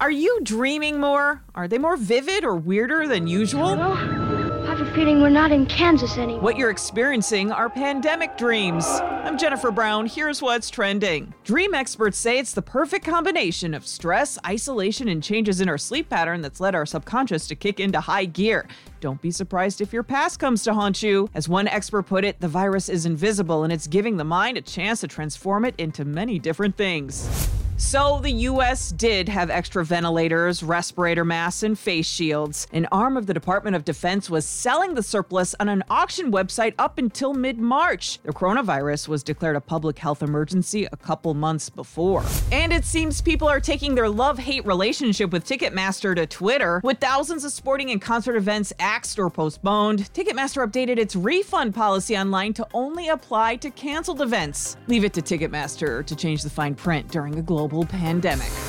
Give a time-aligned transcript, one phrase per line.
[0.00, 1.42] Are you dreaming more?
[1.56, 3.70] Are they more vivid or weirder than usual?
[3.70, 6.40] I have a feeling we're not in Kansas anymore.
[6.40, 8.86] What you're experiencing are pandemic dreams.
[8.86, 10.06] I'm Jennifer Brown.
[10.06, 11.34] Here's what's trending.
[11.42, 16.08] Dream experts say it's the perfect combination of stress, isolation, and changes in our sleep
[16.08, 18.68] pattern that's led our subconscious to kick into high gear.
[19.00, 21.28] Don't be surprised if your past comes to haunt you.
[21.34, 24.62] As one expert put it, the virus is invisible and it's giving the mind a
[24.62, 27.48] chance to transform it into many different things.
[27.80, 32.66] So, the US did have extra ventilators, respirator masks, and face shields.
[32.72, 36.74] An arm of the Department of Defense was selling the surplus on an auction website
[36.76, 38.18] up until mid March.
[38.24, 42.24] The coronavirus was declared a public health emergency a couple months before.
[42.50, 46.80] And it seems people are taking their love hate relationship with Ticketmaster to Twitter.
[46.82, 52.18] With thousands of sporting and concert events axed or postponed, Ticketmaster updated its refund policy
[52.18, 54.76] online to only apply to canceled events.
[54.88, 58.67] Leave it to Ticketmaster to change the fine print during a global global pandemic.